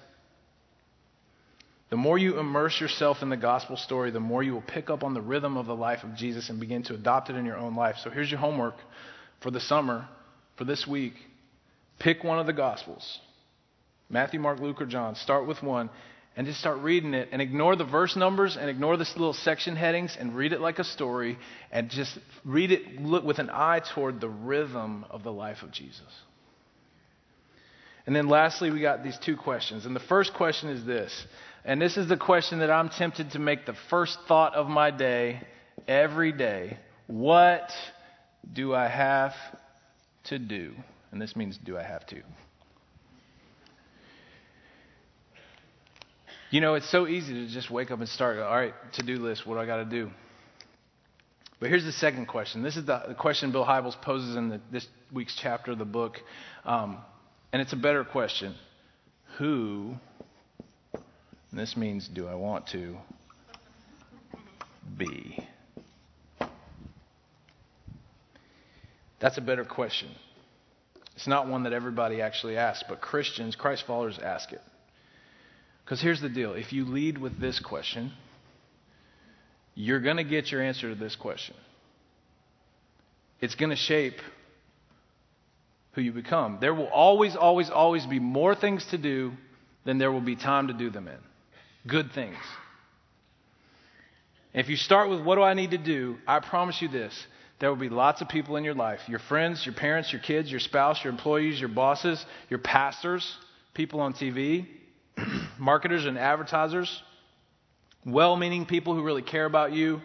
[1.90, 5.04] The more you immerse yourself in the gospel story, the more you will pick up
[5.04, 7.58] on the rhythm of the life of Jesus and begin to adopt it in your
[7.58, 7.96] own life.
[8.04, 8.76] So here's your homework
[9.42, 10.08] for the summer,
[10.56, 11.16] for this week.
[11.98, 13.20] Pick one of the gospels
[14.08, 15.16] Matthew, Mark, Luke, or John.
[15.16, 15.90] Start with one
[16.40, 19.76] and just start reading it and ignore the verse numbers and ignore the little section
[19.76, 21.38] headings and read it like a story
[21.70, 25.72] and just read it look with an eye toward the rhythm of the life of
[25.74, 26.08] Jesus.
[28.08, 29.86] And then lastly, we got these two questions.
[29.86, 31.26] And the first question is this.
[31.66, 34.92] And this is the question that I'm tempted to make the first thought of my
[34.92, 35.46] day
[35.90, 36.78] every day.
[37.08, 37.70] What
[38.54, 39.34] do I have
[40.28, 40.72] to do?
[41.12, 42.22] And this means, do I have to?
[46.52, 49.18] You know, it's so easy to just wake up and start, all right, to do
[49.18, 50.10] list, what do I got to do?
[51.60, 52.64] But here's the second question.
[52.64, 56.18] This is the, question Bill Hybels poses in the, this week's chapter of the book.
[56.66, 56.98] Um,
[57.54, 58.56] and it's a better question.
[59.38, 59.94] Who,
[61.54, 62.98] this means do I want to
[64.98, 65.46] be?
[69.20, 70.10] That's a better question.
[71.16, 74.62] It's not one that everybody actually asks, but Christians, Christ followers, ask it.
[75.90, 78.12] Because here's the deal if you lead with this question,
[79.74, 81.56] you're going to get your answer to this question.
[83.42, 84.20] It's going to shape
[85.94, 86.60] who you become.
[86.62, 89.32] There will always, always, always be more things to do
[89.84, 91.18] than there will be time to do them in.
[91.88, 92.38] Good things.
[94.54, 97.20] If you start with what do I need to do, I promise you this
[97.60, 100.52] there will be lots of people in your life your friends, your parents, your kids,
[100.52, 103.38] your spouse, your employees, your bosses, your pastors,
[103.74, 104.68] people on TV,
[105.60, 107.02] marketers and advertisers,
[108.06, 110.02] well meaning people who really care about you,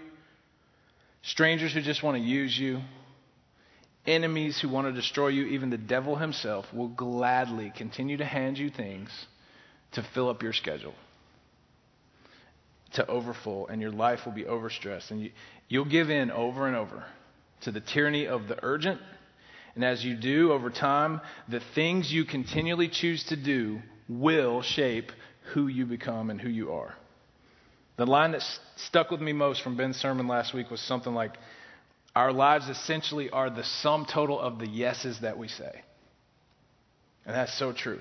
[1.23, 2.81] strangers who just want to use you,
[4.06, 8.58] enemies who want to destroy you, even the devil himself will gladly continue to hand
[8.58, 9.10] you things
[9.92, 10.94] to fill up your schedule,
[12.92, 15.10] to overfull, and your life will be overstressed.
[15.10, 15.31] And you,
[15.69, 17.04] you'll give in over and over
[17.62, 19.00] to the tyranny of the urgent.
[19.75, 25.13] And as you do over time, the things you continually choose to do will shape
[25.52, 26.94] who you become and who you are.
[27.96, 28.42] The line that
[28.77, 31.37] stuck with me most from Ben's sermon last week was something like,
[32.17, 35.83] Our lives essentially are the sum total of the yeses that we say.
[37.27, 38.00] And that's so true.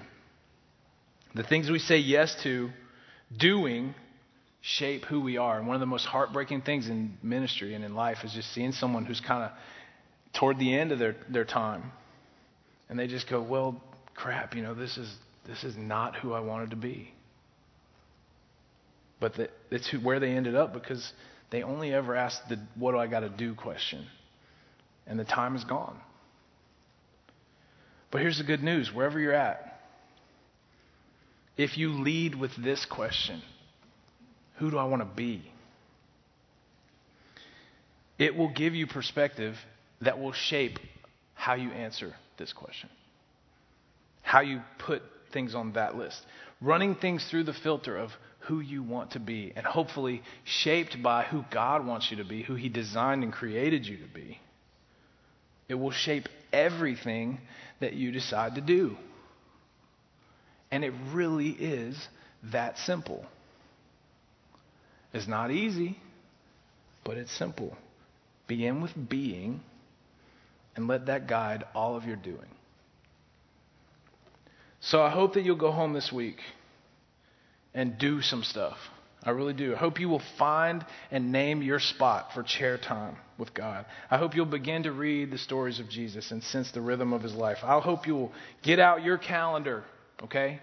[1.36, 2.70] The things we say yes to,
[3.38, 3.96] doing,
[4.62, 5.58] shape who we are.
[5.58, 8.72] And one of the most heartbreaking things in ministry and in life is just seeing
[8.72, 9.52] someone who's kind of
[10.40, 11.92] toward the end of their, their time.
[12.90, 13.82] And they just go, Well,
[14.16, 15.14] crap, you know, this is
[15.46, 17.14] this is not who I wanted to be.
[19.20, 21.14] But the, it's who, where they ended up because
[21.50, 24.06] they only ever asked the what do I got to do question.
[25.06, 25.98] And the time is gone.
[28.12, 29.82] But here's the good news wherever you're at,
[31.58, 33.42] if you lead with this question,
[34.58, 35.44] who do I want to be?
[38.18, 39.56] It will give you perspective
[40.02, 40.80] that will shape
[41.34, 42.90] how you answer this question,
[44.22, 45.02] how you put
[45.34, 46.22] things on that list,
[46.62, 48.12] running things through the filter of
[48.48, 52.44] who you want to be, and hopefully shaped by who God wants you to be,
[52.44, 54.40] who He designed and created you to be.
[55.70, 57.40] It will shape everything
[57.80, 58.98] that you decide to do.
[60.72, 61.96] And it really is
[62.52, 63.26] that simple.
[65.14, 65.98] It's not easy,
[67.04, 67.78] but it's simple.
[68.48, 69.62] Begin with being
[70.76, 72.53] and let that guide all of your doing.
[74.86, 76.38] So I hope that you'll go home this week
[77.74, 78.78] and do some stuff.
[79.24, 79.74] I really do.
[79.74, 83.86] I hope you will find and name your spot for chair time with God.
[84.12, 87.24] I hope you'll begin to read the stories of Jesus and sense the rhythm of
[87.24, 87.60] his life.
[87.64, 89.86] I hope you will get out your calendar,
[90.24, 90.60] okay?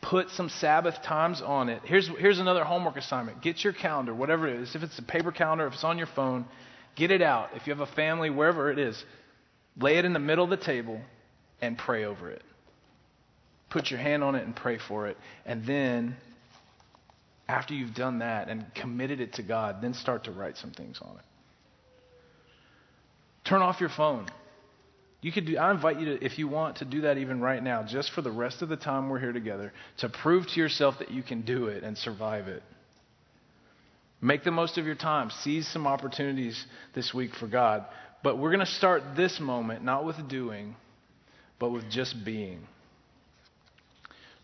[0.00, 1.82] Put some Sabbath times on it.
[1.84, 3.42] Here's, here's another homework assignment.
[3.42, 4.74] Get your calendar, whatever it is.
[4.74, 6.46] If it's a paper calendar, if it's on your phone,
[6.96, 7.50] get it out.
[7.54, 9.04] If you have a family, wherever it is,
[9.78, 11.02] lay it in the middle of the table
[11.60, 12.42] and pray over it.
[13.70, 15.16] Put your hand on it and pray for it.
[15.44, 16.16] And then
[17.48, 20.98] after you've done that and committed it to God, then start to write some things
[21.00, 21.24] on it.
[23.44, 24.26] Turn off your phone.
[25.20, 27.62] You could do, I invite you to, if you want, to do that even right
[27.62, 30.96] now, just for the rest of the time we're here together, to prove to yourself
[31.00, 32.62] that you can do it and survive it.
[34.20, 35.30] Make the most of your time.
[35.42, 36.64] Seize some opportunities
[36.94, 37.84] this week for God.
[38.22, 40.74] But we're going to start this moment not with doing,
[41.58, 42.66] but with just being.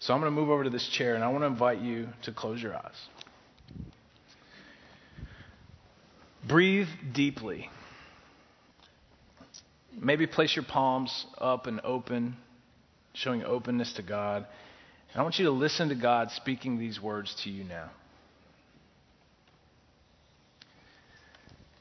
[0.05, 2.09] So I'm going to move over to this chair and I want to invite you
[2.25, 2.93] to close your eyes.
[6.47, 7.71] Breathe deeply.
[9.99, 12.37] Maybe place your palms up and open,
[13.15, 14.47] showing openness to God.
[15.13, 17.91] And I want you to listen to God speaking these words to you now.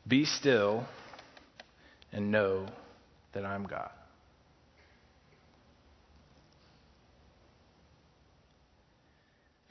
[0.07, 0.85] Be still
[2.13, 2.67] and know
[3.33, 3.91] that I'm God.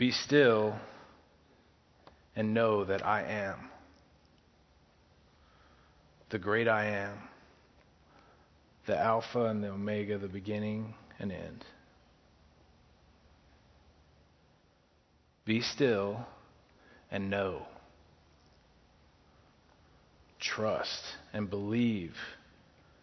[0.02, 0.74] Be still
[2.34, 3.70] and know that I am
[6.30, 7.16] the great I am,
[8.86, 11.64] the Alpha and the Omega, the beginning and end.
[15.44, 16.26] Be still
[17.12, 17.64] and know.
[20.40, 22.16] Trust and believe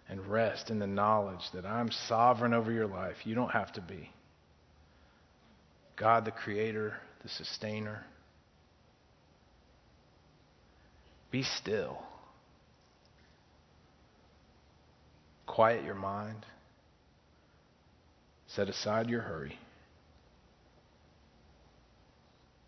[0.09, 3.15] and rest in the knowledge that I'm sovereign over your life.
[3.23, 4.09] You don't have to be.
[5.99, 8.05] God, the Creator, the Sustainer.
[11.29, 11.99] Be still.
[15.45, 16.45] Quiet your mind.
[18.47, 19.59] Set aside your hurry.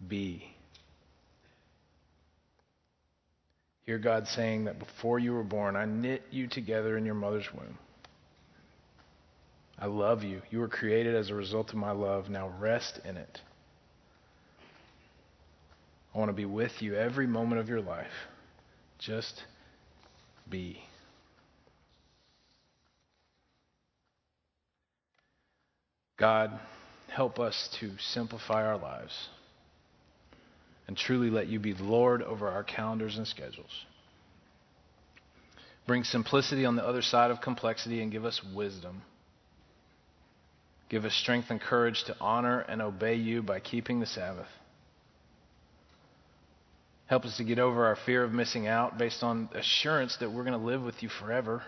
[0.05, 0.43] Be.
[3.86, 7.47] Hear God saying that before you were born, I knit you together in your mother's
[7.53, 7.77] womb.
[9.82, 10.43] I love you.
[10.51, 12.29] You were created as a result of my love.
[12.29, 13.41] Now rest in it.
[16.13, 18.11] I want to be with you every moment of your life.
[18.99, 19.43] Just
[20.47, 20.77] be.
[26.17, 26.59] God,
[27.09, 29.29] help us to simplify our lives
[30.88, 33.86] and truly let you be Lord over our calendars and schedules.
[35.88, 39.01] Bring simplicity on the other side of complexity and give us wisdom.
[40.91, 44.49] Give us strength and courage to honor and obey you by keeping the Sabbath.
[47.05, 50.43] Help us to get over our fear of missing out based on assurance that we're
[50.43, 51.63] going to live with you forever.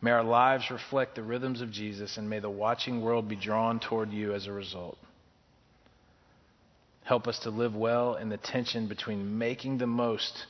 [0.00, 3.78] May our lives reflect the rhythms of Jesus, and may the watching world be drawn
[3.78, 4.96] toward you as a result.
[7.04, 10.46] Help us to live well in the tension between making the most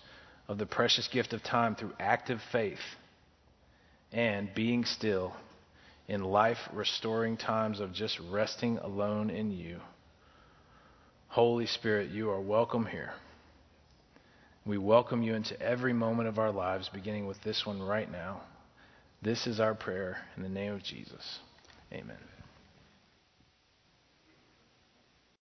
[0.47, 2.79] of the precious gift of time through active faith
[4.13, 5.35] and being still
[6.09, 9.81] in life restoring times of just resting alone in you.
[11.29, 13.13] Holy Spirit, you are welcome here.
[14.67, 18.43] We welcome you into every moment of our lives, beginning with this one right now.
[19.23, 21.39] This is our prayer in the name of Jesus.
[21.93, 22.40] Amen.